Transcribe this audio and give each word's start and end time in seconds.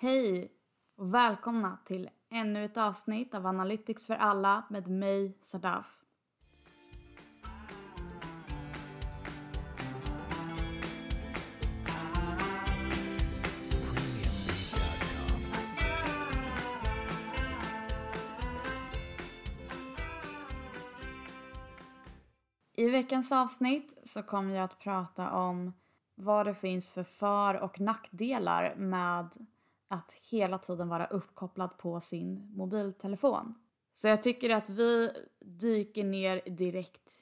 Hej 0.00 0.52
och 0.96 1.14
välkomna 1.14 1.78
till 1.84 2.10
ännu 2.30 2.64
ett 2.64 2.76
avsnitt 2.76 3.34
av 3.34 3.46
Analytics 3.46 4.06
för 4.06 4.14
alla 4.14 4.64
med 4.70 4.88
mig, 4.88 5.38
Sadaf. 5.42 6.04
I 22.72 22.88
veckans 22.90 23.32
avsnitt 23.32 23.98
så 24.04 24.22
kommer 24.22 24.54
jag 24.54 24.64
att 24.64 24.78
prata 24.78 25.30
om 25.30 25.72
vad 26.14 26.46
det 26.46 26.54
finns 26.54 26.92
för 26.92 27.04
för 27.04 27.54
och 27.54 27.80
nackdelar 27.80 28.74
med 28.76 29.46
att 29.88 30.12
hela 30.30 30.58
tiden 30.58 30.88
vara 30.88 31.06
uppkopplad 31.06 31.78
på 31.78 32.00
sin 32.00 32.52
mobiltelefon. 32.56 33.54
Så 33.92 34.08
jag 34.08 34.22
tycker 34.22 34.50
att 34.50 34.70
vi 34.70 35.10
dyker 35.40 36.04
ner 36.04 36.50
direkt 36.56 37.12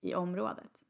i 0.00 0.14
området. 0.14 0.84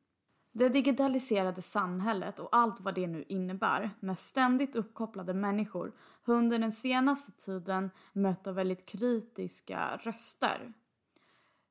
Det 0.53 0.69
digitaliserade 0.69 1.63
samhället 1.63 2.41
och 2.41 2.49
allt 2.57 2.81
vad 2.81 2.95
det 2.95 3.07
nu 3.07 3.25
innebär 3.29 3.91
med 4.01 4.19
ständigt 4.19 4.77
uppkopplade 4.77 5.35
människor 5.35 5.93
har 6.23 6.35
under 6.35 6.59
den 6.59 6.73
senaste 6.73 7.33
tiden 7.45 7.91
mött 8.13 8.47
av 8.47 8.55
väldigt 8.55 8.87
kritiska 8.87 10.01
röster. 10.03 10.73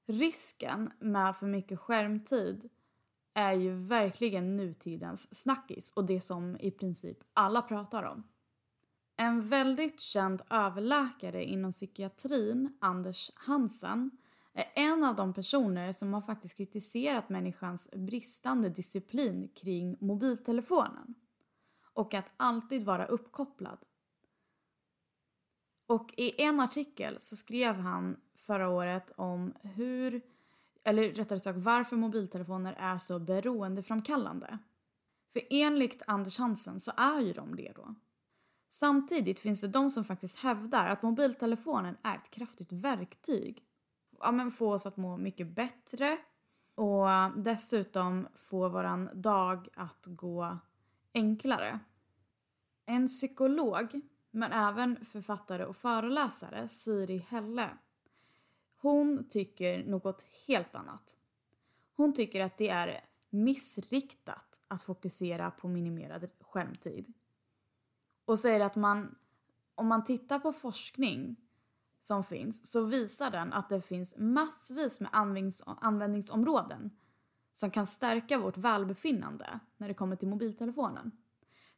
Risken 0.07 0.91
med 0.99 1.35
för 1.35 1.47
mycket 1.47 1.79
skärmtid 1.79 2.69
är 3.33 3.53
ju 3.53 3.75
verkligen 3.75 4.55
nutidens 4.55 5.39
snackis 5.39 5.93
och 5.95 6.05
det 6.05 6.21
som 6.21 6.57
i 6.59 6.71
princip 6.71 7.17
alla 7.33 7.61
pratar 7.61 8.03
om. 8.03 8.23
En 9.21 9.47
väldigt 9.47 9.99
känd 9.99 10.41
överläkare 10.49 11.45
inom 11.45 11.71
psykiatrin, 11.71 12.77
Anders 12.79 13.31
Hansen, 13.35 14.11
är 14.53 14.71
en 14.75 15.03
av 15.03 15.15
de 15.15 15.33
personer 15.33 15.91
som 15.91 16.13
har 16.13 16.21
faktiskt 16.21 16.57
kritiserat 16.57 17.29
människans 17.29 17.89
bristande 17.91 18.69
disciplin 18.69 19.49
kring 19.55 19.97
mobiltelefonen 19.99 21.15
och 21.93 22.13
att 22.13 22.31
alltid 22.37 22.85
vara 22.85 23.05
uppkopplad. 23.05 23.77
Och 25.87 26.13
i 26.17 26.41
en 26.41 26.59
artikel 26.59 27.19
så 27.19 27.35
skrev 27.35 27.75
han 27.75 28.17
förra 28.35 28.69
året 28.69 29.11
om 29.15 29.53
hur, 29.61 30.21
eller 30.83 31.03
rättare 31.03 31.39
sagt 31.39 31.59
varför 31.59 31.95
mobiltelefoner 31.95 32.73
är 32.73 32.97
så 32.97 33.19
beroendeframkallande. 33.19 34.57
För 35.33 35.41
enligt 35.49 36.03
Anders 36.07 36.37
Hansen 36.37 36.79
så 36.79 36.91
är 36.97 37.19
ju 37.19 37.33
de 37.33 37.55
det 37.55 37.71
då. 37.75 37.95
Samtidigt 38.73 39.39
finns 39.39 39.61
det 39.61 39.67
de 39.67 39.89
som 39.89 40.03
faktiskt 40.03 40.39
hävdar 40.39 40.87
att 40.87 41.01
mobiltelefonen 41.01 41.97
är 42.03 42.15
ett 42.15 42.31
kraftigt 42.31 42.71
verktyg. 42.71 43.63
Ja, 44.19 44.31
men 44.31 44.51
få 44.51 44.73
oss 44.73 44.85
att 44.85 44.97
må 44.97 45.17
mycket 45.17 45.47
bättre 45.47 46.17
och 46.75 47.07
dessutom 47.37 48.27
få 48.35 48.69
våran 48.69 49.09
dag 49.13 49.67
att 49.73 50.05
gå 50.05 50.57
enklare. 51.13 51.79
En 52.85 53.07
psykolog, 53.07 54.01
men 54.31 54.51
även 54.51 55.05
författare 55.05 55.65
och 55.65 55.77
föreläsare, 55.77 56.67
Siri 56.67 57.17
Helle, 57.17 57.69
hon 58.77 59.29
tycker 59.29 59.83
något 59.83 60.25
helt 60.47 60.75
annat. 60.75 61.17
Hon 61.95 62.13
tycker 62.13 62.41
att 62.41 62.57
det 62.57 62.69
är 62.69 63.05
missriktat 63.29 64.61
att 64.67 64.83
fokusera 64.83 65.51
på 65.51 65.67
minimerad 65.67 66.29
skärmtid 66.41 67.13
och 68.25 68.39
säger 68.39 68.59
att 68.59 68.75
man, 68.75 69.15
om 69.75 69.87
man 69.87 70.03
tittar 70.03 70.39
på 70.39 70.53
forskning 70.53 71.35
som 72.01 72.23
finns 72.23 72.71
så 72.71 72.83
visar 72.83 73.31
den 73.31 73.53
att 73.53 73.69
det 73.69 73.81
finns 73.81 74.17
massvis 74.17 74.99
med 74.99 75.09
användnings 75.13 75.63
användningsområden 75.65 76.91
som 77.53 77.71
kan 77.71 77.85
stärka 77.85 78.37
vårt 78.37 78.57
välbefinnande 78.57 79.59
när 79.77 79.87
det 79.87 79.93
kommer 79.93 80.15
till 80.15 80.27
mobiltelefonen. 80.27 81.11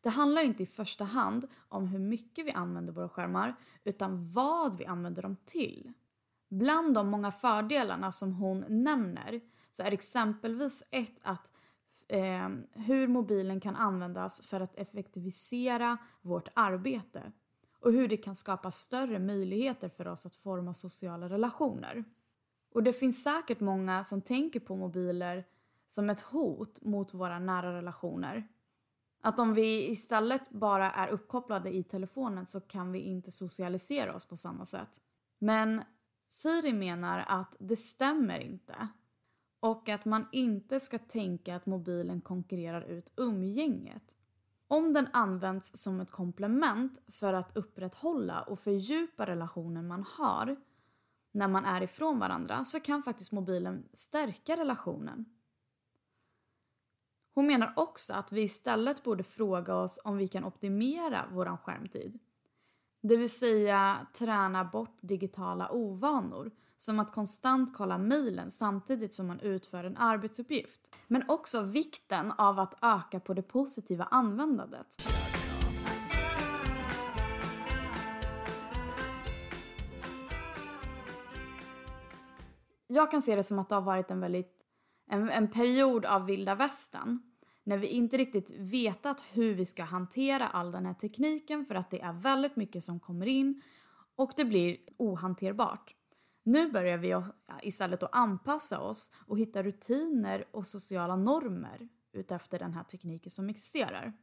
Det 0.01 0.09
handlar 0.09 0.41
inte 0.41 0.63
i 0.63 0.65
första 0.65 1.03
hand 1.03 1.47
om 1.69 1.87
hur 1.87 1.99
mycket 1.99 2.45
vi 2.45 2.51
använder 2.51 2.93
våra 2.93 3.09
skärmar 3.09 3.55
utan 3.83 4.31
vad 4.31 4.77
vi 4.77 4.85
använder 4.85 5.21
dem 5.21 5.35
till. 5.45 5.93
Bland 6.49 6.93
de 6.93 7.07
många 7.07 7.31
fördelarna 7.31 8.11
som 8.11 8.33
hon 8.33 8.65
nämner 8.69 9.41
så 9.71 9.83
är 9.83 9.91
exempelvis 9.91 10.83
ett 10.91 11.19
att 11.23 11.51
eh, 12.07 12.49
hur 12.71 13.07
mobilen 13.07 13.59
kan 13.59 13.75
användas 13.75 14.41
för 14.41 14.61
att 14.61 14.75
effektivisera 14.75 15.97
vårt 16.21 16.49
arbete 16.53 17.31
och 17.79 17.91
hur 17.91 18.07
det 18.07 18.17
kan 18.17 18.35
skapa 18.35 18.71
större 18.71 19.19
möjligheter 19.19 19.89
för 19.89 20.07
oss 20.07 20.25
att 20.25 20.35
forma 20.35 20.73
sociala 20.73 21.29
relationer. 21.29 22.03
Och 22.73 22.83
det 22.83 22.93
finns 22.93 23.23
säkert 23.23 23.59
många 23.59 24.03
som 24.03 24.21
tänker 24.21 24.59
på 24.59 24.75
mobiler 24.75 25.45
som 25.87 26.09
ett 26.09 26.21
hot 26.21 26.81
mot 26.81 27.13
våra 27.13 27.39
nära 27.39 27.77
relationer. 27.77 28.47
Att 29.21 29.39
om 29.39 29.53
vi 29.53 29.89
istället 29.89 30.49
bara 30.49 30.91
är 30.91 31.07
uppkopplade 31.07 31.75
i 31.75 31.83
telefonen 31.83 32.45
så 32.45 32.61
kan 32.61 32.91
vi 32.91 32.99
inte 32.99 33.31
socialisera 33.31 34.15
oss 34.15 34.25
på 34.25 34.37
samma 34.37 34.65
sätt. 34.65 35.01
Men 35.39 35.81
Siri 36.27 36.73
menar 36.73 37.25
att 37.27 37.55
det 37.59 37.75
stämmer 37.75 38.39
inte 38.39 38.87
och 39.63 39.89
att 39.89 40.05
man 40.05 40.25
inte 40.31 40.79
ska 40.79 40.97
tänka 40.97 41.55
att 41.55 41.65
mobilen 41.65 42.21
konkurrerar 42.21 42.81
ut 42.81 43.13
umgänget. 43.15 44.15
Om 44.67 44.93
den 44.93 45.07
används 45.13 45.83
som 45.83 45.99
ett 45.99 46.11
komplement 46.11 47.01
för 47.07 47.33
att 47.33 47.57
upprätthålla 47.57 48.41
och 48.41 48.59
fördjupa 48.59 49.25
relationen 49.25 49.87
man 49.87 50.03
har 50.17 50.55
när 51.31 51.47
man 51.47 51.65
är 51.65 51.81
ifrån 51.81 52.19
varandra 52.19 52.65
så 52.65 52.79
kan 52.79 53.03
faktiskt 53.03 53.31
mobilen 53.31 53.89
stärka 53.93 54.57
relationen. 54.57 55.25
Hon 57.33 57.47
menar 57.47 57.73
också 57.75 58.13
att 58.13 58.31
vi 58.31 58.41
istället 58.41 59.03
borde 59.03 59.23
fråga 59.23 59.75
oss 59.75 59.99
om 60.03 60.17
vi 60.17 60.27
kan 60.27 60.43
optimera 60.43 61.25
vår 61.31 61.57
skärmtid. 61.57 62.19
Det 63.01 63.17
vill 63.17 63.31
säga 63.31 64.07
träna 64.13 64.63
bort 64.63 64.97
digitala 65.01 65.71
ovanor 65.71 66.51
som 66.83 66.99
att 66.99 67.11
konstant 67.11 67.73
kolla 67.73 67.97
mejlen 67.97 68.51
samtidigt 68.51 69.13
som 69.13 69.27
man 69.27 69.39
utför 69.39 69.83
en 69.83 69.97
arbetsuppgift. 69.97 70.95
Men 71.07 71.29
också 71.29 71.61
vikten 71.61 72.31
av 72.31 72.59
att 72.59 72.77
öka 72.81 73.19
på 73.19 73.33
det 73.33 73.41
positiva 73.41 74.03
användandet. 74.03 74.87
Jag 82.87 83.11
kan 83.11 83.21
se 83.21 83.35
det 83.35 83.43
som 83.43 83.59
att 83.59 83.69
det 83.69 83.75
har 83.75 83.81
varit 83.81 84.11
en 84.11 84.19
väldigt 84.19 84.65
en, 85.09 85.29
en 85.29 85.51
period 85.51 86.05
av 86.05 86.25
vilda 86.25 86.55
västern 86.55 87.19
när 87.63 87.77
vi 87.77 87.87
inte 87.87 88.17
riktigt 88.17 88.51
vetat 88.57 89.25
hur 89.31 89.53
vi 89.53 89.65
ska 89.65 89.83
hantera 89.83 90.47
all 90.47 90.71
den 90.71 90.85
här 90.85 90.93
tekniken 90.93 91.65
för 91.65 91.75
att 91.75 91.91
det 91.91 92.01
är 92.01 92.13
väldigt 92.13 92.55
mycket 92.55 92.83
som 92.83 92.99
kommer 92.99 93.25
in 93.25 93.61
och 94.15 94.31
det 94.35 94.45
blir 94.45 94.77
ohanterbart. 94.97 95.95
Nu 96.43 96.71
börjar 96.71 96.97
vi 96.97 97.21
istället 97.61 98.03
att 98.03 98.15
anpassa 98.15 98.79
oss 98.79 99.11
och 99.27 99.39
hitta 99.39 99.63
rutiner 99.63 100.45
och 100.51 100.67
sociala 100.67 101.15
normer 101.15 101.89
utefter 102.13 102.59
den 102.59 102.73
här 102.73 102.83
tekniken 102.83 103.31
som 103.31 103.49
existerar. 103.49 104.13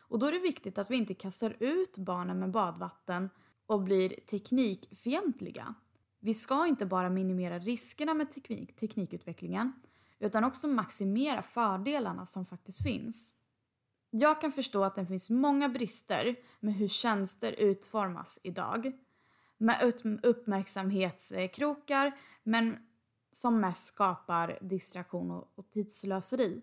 Och 0.00 0.18
då 0.18 0.26
är 0.26 0.32
det 0.32 0.38
viktigt 0.38 0.78
att 0.78 0.90
vi 0.90 0.96
inte 0.96 1.14
kastar 1.14 1.56
ut 1.60 1.98
barnen 1.98 2.38
med 2.38 2.50
badvatten 2.50 3.30
och 3.66 3.82
blir 3.82 4.08
teknikfientliga. 4.08 5.74
Vi 6.20 6.34
ska 6.34 6.66
inte 6.66 6.86
bara 6.86 7.10
minimera 7.10 7.58
riskerna 7.58 8.14
med 8.14 8.30
teknik, 8.30 8.76
teknikutvecklingen 8.76 9.72
utan 10.18 10.44
också 10.44 10.68
maximera 10.68 11.42
fördelarna 11.42 12.26
som 12.26 12.46
faktiskt 12.46 12.82
finns. 12.82 13.34
Jag 14.10 14.40
kan 14.40 14.52
förstå 14.52 14.84
att 14.84 14.94
det 14.94 15.06
finns 15.06 15.30
många 15.30 15.68
brister 15.68 16.36
med 16.60 16.74
hur 16.74 16.88
tjänster 16.88 17.52
utformas 17.52 18.40
idag 18.42 18.92
med 19.58 19.94
uppmärksamhetskrokar 20.22 22.18
men 22.42 22.76
som 23.32 23.60
mest 23.60 23.86
skapar 23.86 24.58
distraktion 24.60 25.30
och 25.30 25.70
tidslöseri. 25.70 26.62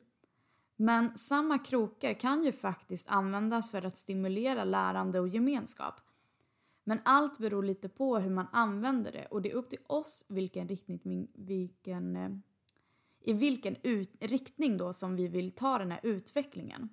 Men 0.76 1.18
samma 1.18 1.60
krokar 1.60 2.14
kan 2.14 2.44
ju 2.44 2.52
faktiskt 2.52 3.08
användas 3.10 3.72
för 3.72 3.86
att 3.86 3.98
stimulera 3.98 4.64
lärande 4.64 5.20
och 5.20 5.28
gemenskap. 5.28 5.94
Men 6.84 7.00
allt 7.06 7.38
beror 7.38 7.64
lite 7.64 7.90
på 7.90 8.18
hur 8.18 8.30
man 8.30 8.48
använder 8.52 9.12
det 9.12 9.26
och 9.26 9.42
det 9.42 9.52
är 9.52 9.56
upp 9.56 9.70
till 9.70 9.80
oss 9.88 10.26
vilken 10.30 10.68
riktning, 10.68 11.28
vilken, 11.34 12.16
eh, 12.16 12.30
i 13.20 13.34
vilken 13.34 13.76
ut, 13.84 14.16
riktning 14.20 14.78
då 14.78 14.94
som 14.94 15.16
vi 15.16 15.28
vill 15.28 15.52
ta 15.52 15.78
den 15.78 15.92
här 15.92 16.00
utvecklingen. 16.04 16.90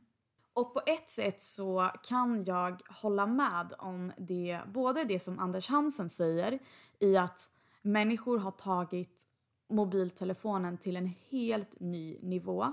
Och 0.53 0.75
på 0.75 0.83
ett 0.87 1.09
sätt 1.09 1.41
så 1.41 1.91
kan 2.03 2.45
jag 2.45 2.83
hålla 2.89 3.27
med 3.27 3.73
om 3.79 4.13
det, 4.19 4.61
både 4.67 5.05
det 5.05 5.21
som 5.21 5.39
Anders 5.39 5.69
Hansen 5.69 6.11
säger 6.11 6.59
i 6.99 7.17
att 7.17 7.49
människor 7.83 8.39
har 8.39 8.51
tagit 8.51 9.27
mobiltelefonen 9.69 10.79
till 10.79 10.97
en 10.97 11.15
helt 11.31 11.81
ny 11.81 12.19
nivå. 12.23 12.73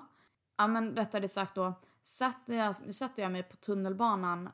Ja 0.57 0.68
men 0.68 0.95
rättare 0.95 1.27
sagt 1.27 1.56
då, 1.56 1.74
sätter 2.03 2.53
jag, 2.53 2.94
sätter 2.94 3.24
jag 3.24 3.31
mig 3.31 3.44
på 3.44 3.56
tunnelbanan 3.56 4.50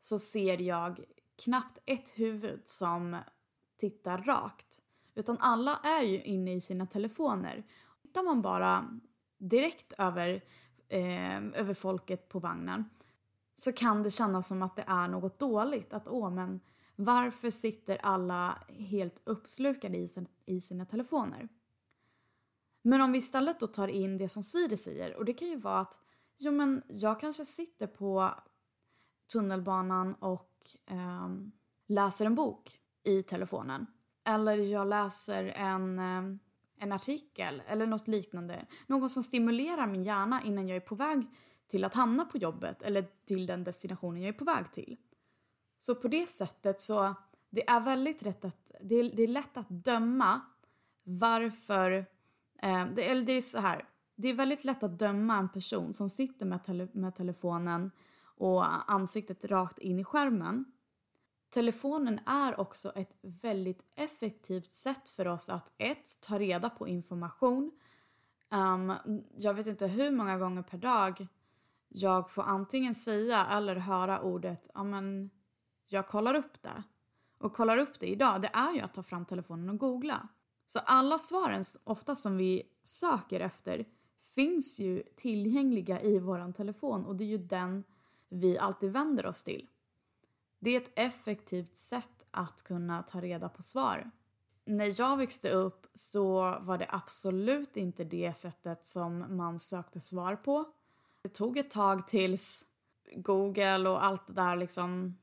så 0.00 0.18
ser 0.18 0.60
jag 0.60 1.04
knappt 1.44 1.78
ett 1.86 2.18
huvud 2.18 2.62
som 2.64 3.18
tittar 3.76 4.18
rakt. 4.18 4.80
Utan 5.14 5.38
alla 5.40 5.76
är 5.76 6.02
ju 6.02 6.22
inne 6.22 6.54
i 6.54 6.60
sina 6.60 6.86
telefoner. 6.86 7.64
Tittar 8.02 8.22
man 8.22 8.42
bara 8.42 9.00
direkt 9.38 9.92
över, 9.98 10.44
eh, 10.92 11.60
över 11.60 11.74
folket 11.74 12.28
på 12.28 12.38
vagnen 12.38 12.84
så 13.54 13.72
kan 13.72 14.02
det 14.02 14.10
kännas 14.10 14.48
som 14.48 14.62
att 14.62 14.76
det 14.76 14.84
är 14.86 15.08
något 15.08 15.38
dåligt. 15.38 15.92
Att 15.92 16.08
åh 16.08 16.30
men 16.30 16.60
varför 16.96 17.50
sitter 17.50 17.96
alla 18.02 18.58
helt 18.68 19.20
uppslukade 19.24 19.98
i, 19.98 20.08
sin, 20.08 20.26
i 20.46 20.60
sina 20.60 20.84
telefoner? 20.84 21.48
Men 22.82 23.00
om 23.00 23.12
vi 23.12 23.18
istället 23.18 23.60
då 23.60 23.66
tar 23.66 23.88
in 23.88 24.18
det 24.18 24.28
som 24.28 24.42
Siri 24.42 24.76
säger 24.76 25.16
och 25.16 25.24
det 25.24 25.32
kan 25.32 25.48
ju 25.48 25.56
vara 25.56 25.80
att 25.80 26.00
jo 26.38 26.52
men 26.52 26.82
jag 26.88 27.20
kanske 27.20 27.44
sitter 27.44 27.86
på 27.86 28.34
tunnelbanan 29.32 30.14
och 30.14 30.66
eh, 30.86 31.28
läser 31.86 32.26
en 32.26 32.34
bok 32.34 32.80
i 33.02 33.22
telefonen. 33.22 33.86
Eller 34.24 34.56
jag 34.56 34.88
läser 34.88 35.44
en, 35.44 35.98
eh, 35.98 36.36
en 36.82 36.92
artikel 36.92 37.62
eller 37.66 37.86
något 37.86 38.08
liknande. 38.08 38.66
Någon 38.86 39.10
som 39.10 39.22
stimulerar 39.22 39.86
min 39.86 40.04
hjärna 40.04 40.42
innan 40.44 40.68
jag 40.68 40.76
är 40.76 40.80
på 40.80 40.94
väg 40.94 41.26
till 41.68 41.84
att 41.84 41.94
hamna 41.94 42.24
på 42.24 42.38
jobbet 42.38 42.82
eller 42.82 43.06
till 43.26 43.46
den 43.46 43.64
destinationen 43.64 44.22
jag 44.22 44.28
är 44.28 44.38
på 44.38 44.44
väg 44.44 44.72
till. 44.72 44.96
Så 45.78 45.94
på 45.94 46.08
det 46.08 46.28
sättet 46.28 46.80
så 46.80 47.14
det 47.50 47.68
är 47.68 47.80
väldigt 47.80 48.22
rätt 48.22 48.44
att, 48.44 48.70
det 48.80 48.94
är, 48.94 49.16
det 49.16 49.22
är 49.22 49.28
lätt 49.28 49.56
att 49.56 49.68
döma 49.68 50.40
varför, 51.04 52.06
eh, 52.62 52.86
det, 52.94 53.10
eller 53.10 53.22
det 53.22 53.32
är 53.32 53.42
så 53.42 53.58
här, 53.58 53.84
det 54.14 54.28
är 54.28 54.34
väldigt 54.34 54.64
lätt 54.64 54.82
att 54.82 54.98
döma 54.98 55.38
en 55.38 55.48
person 55.48 55.92
som 55.92 56.10
sitter 56.10 56.46
med, 56.46 56.64
tele, 56.64 56.88
med 56.92 57.14
telefonen 57.14 57.90
och 58.24 58.92
ansiktet 58.92 59.44
rakt 59.44 59.78
in 59.78 59.98
i 59.98 60.04
skärmen. 60.04 60.64
Telefonen 61.52 62.20
är 62.26 62.60
också 62.60 62.92
ett 62.94 63.16
väldigt 63.20 63.86
effektivt 63.94 64.72
sätt 64.72 65.08
för 65.08 65.28
oss 65.28 65.48
att 65.48 65.72
ett, 65.78 66.20
ta 66.20 66.38
reda 66.38 66.70
på 66.70 66.88
information. 66.88 67.72
Um, 68.50 68.92
jag 69.36 69.54
vet 69.54 69.66
inte 69.66 69.86
hur 69.86 70.10
många 70.10 70.38
gånger 70.38 70.62
per 70.62 70.78
dag 70.78 71.26
jag 71.88 72.30
får 72.30 72.42
antingen 72.42 72.94
säga 72.94 73.46
eller 73.46 73.76
höra 73.76 74.20
ordet 74.20 74.70
ja 74.74 74.84
men 74.84 75.30
jag 75.86 76.08
kollar 76.08 76.34
upp 76.34 76.62
det. 76.62 76.82
Och 77.38 77.54
kollar 77.54 77.78
upp 77.78 78.00
det 78.00 78.06
idag, 78.06 78.42
det 78.42 78.50
är 78.52 78.72
ju 78.72 78.80
att 78.80 78.94
ta 78.94 79.02
fram 79.02 79.24
telefonen 79.24 79.68
och 79.68 79.78
googla. 79.78 80.28
Så 80.66 80.78
alla 80.78 81.18
svaren, 81.18 81.64
ofta 81.84 82.16
som 82.16 82.36
vi 82.36 82.62
söker 82.82 83.40
efter, 83.40 83.84
finns 84.34 84.80
ju 84.80 85.02
tillgängliga 85.16 86.00
i 86.00 86.18
våran 86.18 86.52
telefon 86.52 87.04
och 87.06 87.16
det 87.16 87.24
är 87.24 87.28
ju 87.28 87.38
den 87.38 87.84
vi 88.28 88.58
alltid 88.58 88.92
vänder 88.92 89.26
oss 89.26 89.42
till. 89.42 89.68
Det 90.64 90.70
är 90.70 90.80
ett 90.80 90.92
effektivt 90.94 91.76
sätt 91.76 92.26
att 92.30 92.62
kunna 92.62 93.02
ta 93.02 93.20
reda 93.20 93.48
på 93.48 93.62
svar. 93.62 94.10
När 94.64 95.00
jag 95.00 95.16
växte 95.16 95.50
upp 95.50 95.86
så 95.94 96.58
var 96.60 96.78
det 96.78 96.86
absolut 96.88 97.76
inte 97.76 98.04
det 98.04 98.36
sättet 98.36 98.86
som 98.86 99.36
man 99.36 99.58
sökte 99.58 100.00
svar 100.00 100.36
på. 100.36 100.64
Det 101.22 101.28
tog 101.28 101.58
ett 101.58 101.70
tag 101.70 102.08
tills 102.08 102.66
Google 103.16 103.88
och 103.88 104.04
allt 104.04 104.26
det 104.26 104.32
där 104.32 104.56
liksom 104.56 105.18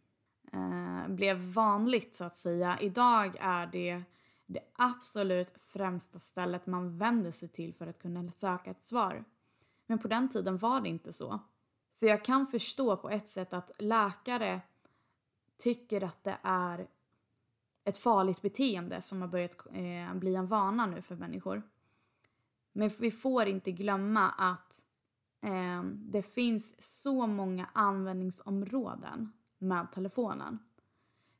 eh, 0.54 1.08
blev 1.08 1.38
vanligt 1.38 2.16
så 2.16 2.24
att 2.24 2.38
säga. 2.38 2.80
Idag 2.82 3.38
är 3.40 3.68
det 3.68 4.04
det 4.46 4.60
absolut 4.74 5.54
främsta 5.62 6.20
stället 6.20 6.66
man 6.66 6.98
vänder 6.98 7.32
sig 7.32 7.50
till 7.50 7.74
för 7.74 7.88
att 7.88 8.00
kunna 8.00 8.32
söka 8.32 8.72
ett 8.72 8.84
svar. 8.84 9.24
Men 9.88 10.00
på 10.00 10.08
den 10.08 10.30
tiden 10.30 10.58
var 10.58 10.82
det 10.82 10.90
inte 10.90 11.14
så. 11.14 11.40
Så 11.92 12.06
jag 12.06 12.26
kan 12.26 12.48
förstå 12.48 12.98
på 12.98 13.10
ett 13.10 13.28
sätt 13.28 13.54
att 13.54 13.72
läkare 13.80 14.62
tycker 15.60 16.04
att 16.04 16.24
det 16.24 16.38
är 16.44 16.88
ett 17.84 17.98
farligt 17.98 18.42
beteende 18.42 19.02
som 19.02 19.22
har 19.22 19.28
börjat 19.28 19.58
eh, 19.72 20.14
bli 20.14 20.36
en 20.36 20.48
vana 20.48 20.86
nu 20.86 21.02
för 21.02 21.16
människor. 21.16 21.64
Men 22.72 22.92
vi 23.00 23.12
får 23.12 23.46
inte 23.46 23.72
glömma 23.72 24.30
att 24.30 24.84
eh, 25.42 25.84
det 25.84 26.22
finns 26.22 27.02
så 27.02 27.28
många 27.28 27.70
användningsområden 27.74 29.32
med 29.58 29.92
telefonen. 29.92 30.60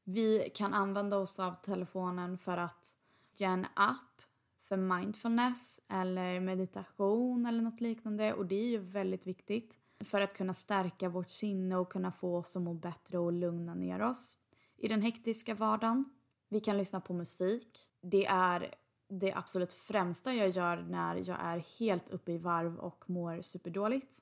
Vi 0.04 0.52
kan 0.56 0.74
använda 0.74 1.18
oss 1.18 1.40
av 1.40 1.54
telefonen 1.62 2.38
för 2.38 2.58
att 2.58 2.96
göra 3.34 3.52
en 3.52 3.66
app 3.74 4.22
för 4.62 4.78
mindfulness 4.78 5.80
eller 5.90 6.40
meditation 6.40 7.46
eller 7.46 7.62
något 7.62 7.82
liknande 7.82 8.34
och 8.34 8.46
det 8.46 8.56
är 8.56 8.68
ju 8.68 8.78
väldigt 8.78 9.28
viktigt 9.28 9.78
för 10.06 10.22
att 10.22 10.34
kunna 10.34 10.54
stärka 10.54 11.10
vårt 11.10 11.30
sinne 11.30 11.78
och 11.78 11.92
kunna 11.92 12.12
få 12.12 12.38
oss 12.38 12.56
att 12.56 12.62
må 12.62 12.74
bättre 12.74 13.18
och 13.18 13.34
lugna 13.34 13.74
ner 13.74 14.02
oss 14.02 14.38
i 14.78 14.88
den 14.88 15.02
hektiska 15.02 15.54
vardagen. 15.54 16.06
Vi 16.50 16.60
kan 16.60 16.78
lyssna 16.78 17.02
på 17.02 17.14
musik. 17.14 17.88
Det 18.02 18.26
är 18.26 18.76
det 19.10 19.34
absolut 19.34 19.74
främsta 19.74 20.34
jag 20.34 20.50
gör 20.50 20.78
när 20.78 21.16
jag 21.16 21.38
är 21.42 21.64
helt 21.80 22.10
uppe 22.10 22.32
i 22.32 22.38
varv 22.38 22.78
och 22.78 23.10
mår 23.10 23.42
superdåligt. 23.42 24.22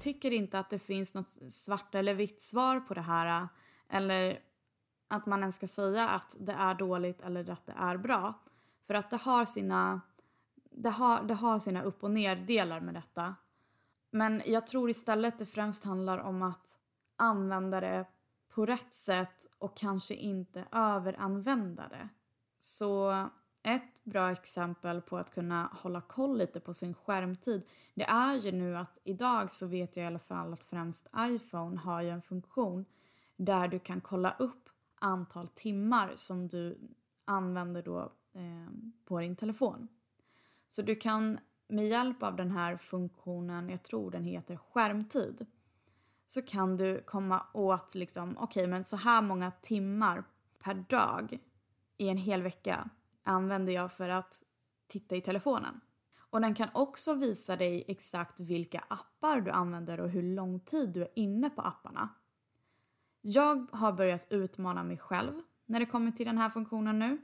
Tycker 0.00 0.30
inte 0.30 0.58
att 0.58 0.70
det 0.70 0.78
finns 0.78 1.14
något 1.14 1.52
svart 1.52 1.94
eller 1.94 2.14
vitt 2.14 2.40
svar 2.40 2.80
på 2.80 2.94
det 2.94 3.00
här 3.00 3.48
eller 3.88 4.40
att 5.08 5.26
man 5.26 5.40
ens 5.40 5.56
ska 5.56 5.66
säga 5.66 6.08
att 6.08 6.36
det 6.40 6.52
är 6.52 6.74
dåligt 6.74 7.20
eller 7.20 7.50
att 7.50 7.66
det 7.66 7.74
är 7.76 7.96
bra. 7.96 8.34
För 8.86 8.94
att 8.94 9.10
det 9.10 9.16
har 9.16 9.44
sina 9.44 10.00
det 10.74 10.90
har, 10.90 11.22
det 11.22 11.34
har 11.34 11.58
sina 11.58 11.82
upp 11.82 12.02
och 12.02 12.10
ner-delar 12.10 12.80
med 12.80 12.94
detta. 12.94 13.34
Men 14.10 14.42
jag 14.46 14.66
tror 14.66 14.90
istället 14.90 15.38
det 15.38 15.46
främst 15.46 15.84
handlar 15.84 16.18
om 16.18 16.42
att 16.42 16.78
använda 17.16 17.80
det 17.80 18.06
på 18.48 18.66
rätt 18.66 18.94
sätt 18.94 19.46
och 19.58 19.76
kanske 19.76 20.14
inte 20.14 20.64
överanvända 20.72 21.88
det. 21.88 22.08
Så 22.60 23.26
ett 23.62 24.04
bra 24.04 24.30
exempel 24.30 25.00
på 25.00 25.16
att 25.16 25.34
kunna 25.34 25.70
hålla 25.72 26.00
koll 26.00 26.38
lite 26.38 26.60
på 26.60 26.74
sin 26.74 26.94
skärmtid 26.94 27.62
det 27.94 28.04
är 28.04 28.34
ju 28.34 28.52
nu 28.52 28.76
att 28.76 28.98
idag 29.04 29.50
så 29.50 29.66
vet 29.66 29.96
jag 29.96 30.04
i 30.04 30.06
alla 30.06 30.18
fall 30.18 30.52
att 30.52 30.64
främst 30.64 31.08
iPhone 31.18 31.80
har 31.80 32.02
ju 32.02 32.10
en 32.10 32.22
funktion 32.22 32.84
där 33.36 33.68
du 33.68 33.78
kan 33.78 34.00
kolla 34.00 34.36
upp 34.38 34.68
antal 34.94 35.48
timmar 35.48 36.12
som 36.16 36.48
du 36.48 36.78
använder 37.24 37.82
då 37.82 38.00
eh, 38.32 38.72
på 39.04 39.20
din 39.20 39.36
telefon. 39.36 39.88
Så 40.72 40.82
du 40.82 40.94
kan 40.94 41.38
med 41.68 41.86
hjälp 41.86 42.22
av 42.22 42.36
den 42.36 42.50
här 42.50 42.76
funktionen, 42.76 43.68
jag 43.68 43.82
tror 43.82 44.10
den 44.10 44.24
heter 44.24 44.56
skärmtid, 44.56 45.46
så 46.26 46.42
kan 46.42 46.76
du 46.76 47.02
komma 47.02 47.46
åt 47.52 47.94
liksom, 47.94 48.30
okej 48.30 48.44
okay, 48.44 48.66
men 48.66 48.84
så 48.84 48.96
här 48.96 49.22
många 49.22 49.50
timmar 49.50 50.24
per 50.58 50.74
dag 50.74 51.38
i 51.96 52.08
en 52.08 52.16
hel 52.16 52.42
vecka 52.42 52.88
använder 53.22 53.72
jag 53.72 53.92
för 53.92 54.08
att 54.08 54.42
titta 54.86 55.16
i 55.16 55.20
telefonen. 55.20 55.80
Och 56.18 56.40
den 56.40 56.54
kan 56.54 56.68
också 56.74 57.14
visa 57.14 57.56
dig 57.56 57.84
exakt 57.88 58.40
vilka 58.40 58.84
appar 58.88 59.40
du 59.40 59.50
använder 59.50 60.00
och 60.00 60.10
hur 60.10 60.22
lång 60.22 60.60
tid 60.60 60.88
du 60.88 61.02
är 61.02 61.10
inne 61.14 61.50
på 61.50 61.62
apparna. 61.62 62.08
Jag 63.20 63.66
har 63.72 63.92
börjat 63.92 64.26
utmana 64.30 64.82
mig 64.82 64.98
själv 64.98 65.42
när 65.66 65.80
det 65.80 65.86
kommer 65.86 66.10
till 66.10 66.26
den 66.26 66.38
här 66.38 66.50
funktionen 66.50 66.98
nu. 66.98 67.20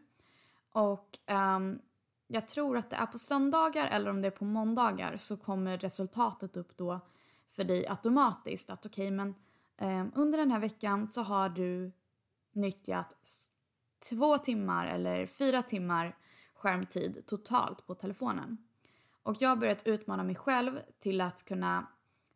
Och 0.72 1.18
um, 1.26 1.80
jag 2.30 2.48
tror 2.48 2.76
att 2.76 2.90
det 2.90 2.96
är 2.96 3.06
på 3.06 3.18
söndagar 3.18 3.86
eller 3.86 4.10
om 4.10 4.22
det 4.22 4.26
är 4.26 4.32
på 4.32 4.44
måndagar 4.44 5.16
så 5.16 5.36
kommer 5.36 5.78
resultatet 5.78 6.56
upp 6.56 6.76
då 6.76 7.00
för 7.48 7.64
dig 7.64 7.86
automatiskt. 7.86 8.70
Att 8.70 8.86
okej, 8.86 9.06
okay, 9.06 9.10
men 9.10 9.34
eh, 9.76 10.12
under 10.14 10.38
den 10.38 10.50
här 10.50 10.58
veckan 10.58 11.08
så 11.08 11.22
har 11.22 11.48
du 11.48 11.92
nyttjat 12.52 13.16
två 14.10 14.38
timmar 14.38 14.86
eller 14.86 15.26
fyra 15.26 15.62
timmar 15.62 16.16
skärmtid 16.54 17.22
totalt 17.26 17.86
på 17.86 17.94
telefonen. 17.94 18.58
Och 19.22 19.36
jag 19.40 19.48
har 19.48 19.56
börjat 19.56 19.86
utmana 19.86 20.22
mig 20.22 20.34
själv 20.34 20.80
till 20.98 21.20
att 21.20 21.44
kunna 21.44 21.86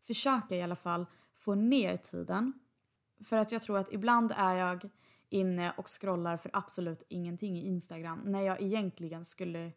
försöka 0.07 0.57
i 0.57 0.63
alla 0.63 0.77
fall 0.77 1.07
få 1.35 1.55
ner 1.55 1.97
tiden. 1.97 2.53
För 3.25 3.37
att 3.37 3.53
jag 3.53 3.63
tror 3.63 3.79
att 3.79 3.93
ibland 3.93 4.33
är 4.37 4.55
jag 4.55 4.91
inne 5.29 5.73
och 5.77 5.89
scrollar 5.89 6.37
för 6.37 6.51
absolut 6.53 7.03
ingenting 7.09 7.59
i 7.59 7.67
Instagram 7.67 8.19
när 8.25 8.41
jag 8.41 8.63
egentligen 8.63 9.25
skulle 9.25 9.73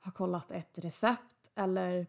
har 0.00 0.12
kollat 0.12 0.50
ett 0.50 0.78
recept 0.78 1.50
eller 1.54 2.06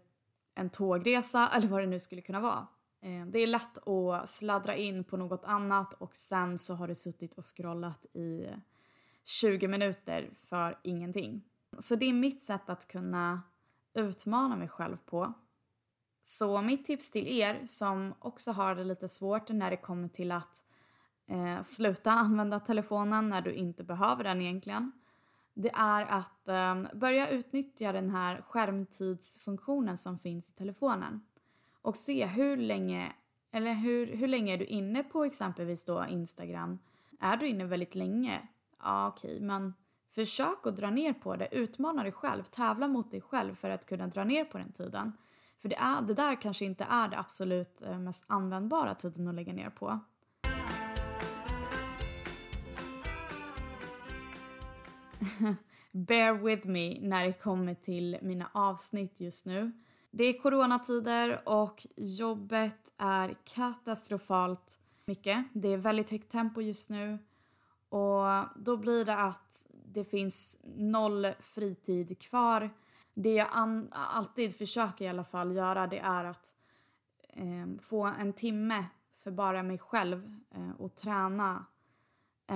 en 0.56 0.70
tågresa 0.70 1.50
eller 1.54 1.68
vad 1.68 1.82
det 1.82 1.88
nu 1.88 2.00
skulle 2.00 2.22
kunna 2.22 2.40
vara. 2.40 2.68
Eh, 3.02 3.26
det 3.26 3.40
är 3.40 3.48
lätt 3.48 3.88
att 3.88 4.30
sladdra 4.30 4.76
in 4.76 5.04
på 5.04 5.18
något 5.18 5.44
annat 5.44 5.94
och 5.94 6.16
sen 6.16 6.58
så 6.58 6.76
har 6.76 6.88
du 6.88 6.96
suttit 6.96 7.34
och 7.34 7.46
scrollat 7.58 8.06
i 8.14 8.48
20 9.24 9.68
minuter 9.68 10.30
för 10.36 10.80
ingenting. 10.84 11.42
Så 11.80 11.96
det 11.96 12.06
är 12.06 12.14
mitt 12.14 12.42
sätt 12.42 12.70
att 12.70 12.88
kunna 12.88 13.42
utmana 13.94 14.56
mig 14.56 14.68
själv 14.68 14.98
på. 15.06 15.34
Så 16.24 16.62
mitt 16.62 16.86
tips 16.86 17.12
till 17.12 17.28
er 17.28 17.66
som 17.66 18.14
också 18.20 18.52
har 18.52 18.76
det 18.76 18.84
lite 18.84 19.10
svårt 19.10 19.50
när 19.50 19.72
det 19.72 19.78
kommer 19.78 20.08
till 20.08 20.32
att 20.32 20.64
eh, 21.28 21.62
sluta 21.62 22.12
använda 22.12 22.60
telefonen 22.60 23.30
när 23.30 23.42
du 23.42 23.54
inte 23.54 23.84
behöver 23.84 24.24
den 24.24 24.42
egentligen 24.42 24.92
det 25.54 25.72
är 25.74 26.06
att 26.06 26.48
eh, 26.48 26.98
börja 27.00 27.30
utnyttja 27.30 27.92
den 27.92 28.10
här 28.10 28.42
skärmtidsfunktionen 28.42 29.98
som 29.98 30.20
finns 30.20 30.50
i 30.50 30.54
telefonen. 30.54 31.22
och 31.82 31.98
se 31.98 32.26
hur 32.26 32.58
länge, 32.58 33.14
eller 33.52 33.74
hur, 33.74 34.16
hur 34.16 34.28
länge 34.28 34.54
är 34.54 34.58
du 34.58 34.66
inne 34.66 35.04
på 35.04 35.24
exempelvis 35.24 35.86
då 35.86 36.06
Instagram? 36.10 36.80
Är 37.20 37.38
du 37.38 37.48
inne 37.48 37.66
väldigt 37.66 37.96
länge? 37.96 38.48
Ja, 38.80 39.08
okej, 39.08 39.36
okay, 39.36 39.48
men 39.48 39.74
försök 40.16 40.66
att 40.66 40.78
dra 40.78 40.90
ner 40.90 41.14
på 41.14 41.36
det. 41.36 41.56
Utmana 41.56 42.04
dig 42.04 42.12
själv, 42.12 42.44
tävla 42.44 42.88
mot 42.88 43.12
dig 43.12 43.22
själv 43.22 43.56
för 43.56 43.70
att 43.70 43.86
kunna 43.86 44.08
dra 44.08 44.24
ner 44.24 44.46
på 44.46 44.58
den 44.58 44.72
tiden. 44.72 45.14
För 45.62 45.70
det, 45.70 45.76
är, 45.76 46.02
det 46.02 46.14
där 46.14 46.42
kanske 46.42 46.66
inte 46.66 46.84
är 46.90 47.08
det 47.08 47.20
absolut 47.20 47.82
eh, 47.82 48.00
mest 48.00 48.26
användbara 48.28 48.96
tiden 48.96 49.28
att 49.28 49.36
lägga 49.36 49.54
ner 49.54 49.70
på. 49.70 50.00
Bear 55.92 56.34
with 56.34 56.68
me 56.68 57.00
när 57.02 57.26
det 57.26 57.34
kommer 57.34 57.74
till 57.74 58.18
mina 58.22 58.50
avsnitt 58.54 59.22
just 59.22 59.46
nu. 59.46 59.72
Det 60.12 60.24
är 60.24 60.42
coronatider 60.42 61.42
och 61.46 61.88
jobbet 61.96 62.94
är 62.98 63.36
katastrofalt 63.44 64.80
mycket. 65.06 65.46
Det 65.54 65.68
är 65.68 65.78
väldigt 65.78 66.12
högt 66.12 66.30
tempo 66.32 66.62
just 66.62 66.90
nu 66.90 67.18
och 67.90 68.26
då 68.56 68.78
blir 68.78 69.06
det 69.06 69.16
att 69.16 69.68
det 69.86 70.04
finns 70.04 70.60
noll 70.76 71.28
fritid 71.40 72.20
kvar. 72.20 72.70
Det 73.14 73.34
jag 73.34 73.48
alltid 73.92 74.56
försöker 74.56 75.06
i 75.06 75.08
alla 75.08 75.24
fall 75.24 75.56
göra 75.56 75.88
det 75.88 76.00
är 76.00 76.26
att 76.26 76.56
eh, 77.30 77.82
få 77.82 78.04
en 78.04 78.34
timme 78.34 78.86
för 79.14 79.32
bara 79.32 79.64
mig 79.64 79.78
själv 79.78 80.36
eh, 80.52 80.72
och 80.78 80.96
träna 80.96 81.66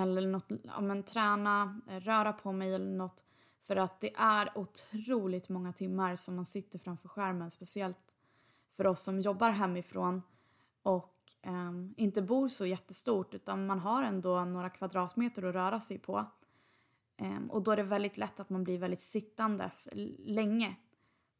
eller 0.01 0.27
något, 0.27 0.51
ja, 0.63 0.81
men 0.81 1.03
träna, 1.03 1.81
eh, 1.89 1.99
röra 1.99 2.33
på 2.33 2.51
mig 2.51 2.73
eller 2.73 2.97
något. 2.97 3.25
För 3.61 3.75
att 3.75 4.01
det 4.01 4.15
är 4.15 4.57
otroligt 4.57 5.49
många 5.49 5.73
timmar 5.73 6.15
som 6.15 6.35
man 6.35 6.45
sitter 6.45 6.79
framför 6.79 7.09
skärmen, 7.09 7.51
speciellt 7.51 8.13
för 8.71 8.87
oss 8.87 9.03
som 9.03 9.19
jobbar 9.19 9.49
hemifrån 9.49 10.21
och 10.83 11.19
eh, 11.41 11.71
inte 11.97 12.21
bor 12.21 12.47
så 12.47 12.65
jättestort 12.65 13.33
utan 13.33 13.65
man 13.65 13.79
har 13.79 14.03
ändå 14.03 14.45
några 14.45 14.69
kvadratmeter 14.69 15.43
att 15.43 15.55
röra 15.55 15.79
sig 15.79 15.99
på. 15.99 16.25
Eh, 17.17 17.39
och 17.49 17.61
då 17.63 17.71
är 17.71 17.77
det 17.77 17.83
väldigt 17.83 18.17
lätt 18.17 18.39
att 18.39 18.49
man 18.49 18.63
blir 18.63 18.77
väldigt 18.77 19.01
sittandes 19.01 19.89
länge 20.25 20.75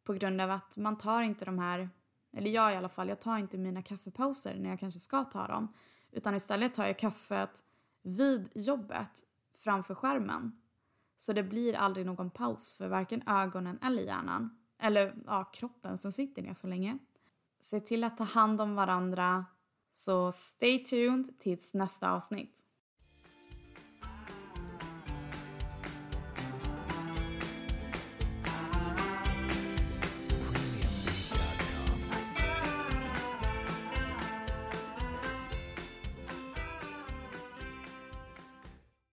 på 0.04 0.14
grund 0.14 0.42
av 0.42 0.52
att 0.52 0.78
man 0.78 0.98
tar 0.98 1.22
inte 1.22 1.46
de 1.46 1.60
här, 1.60 1.90
eller 2.34 2.52
jag 2.52 2.74
i 2.74 2.76
alla 2.76 2.90
fall, 2.90 3.10
jag 3.10 3.20
tar 3.20 3.38
inte 3.38 3.58
mina 3.58 3.82
kaffepauser 3.82 4.56
när 4.60 4.70
jag 4.70 4.80
kanske 4.80 5.00
ska 5.00 5.24
ta 5.24 5.48
dem 5.48 5.74
utan 6.12 6.36
istället 6.36 6.74
tar 6.74 6.86
jag 6.86 7.00
kaffet 7.00 7.64
vid 8.06 8.50
jobbet 8.56 9.24
framför 9.60 9.96
skärmen. 9.96 10.62
Så 11.18 11.34
det 11.34 11.44
blir 11.44 11.76
aldrig 11.76 12.06
någon 12.06 12.30
paus 12.30 12.74
för 12.78 12.88
varken 12.88 13.28
ögonen 13.28 13.80
eller 13.82 14.04
hjärnan. 14.04 14.58
Eller 14.80 15.16
ja, 15.26 15.44
kroppen 15.44 15.98
som 15.98 16.12
sitter 16.12 16.42
ner 16.42 16.54
så 16.54 16.68
länge. 16.68 16.98
Se 17.62 17.80
till 17.80 18.04
att 18.04 18.18
ta 18.18 18.24
hand 18.24 18.62
om 18.62 18.76
varandra. 18.76 19.46
Så 19.94 20.32
stay 20.32 20.84
tuned 20.84 21.40
tills 21.40 21.74
nästa 21.74 22.12
avsnitt. 22.12 22.64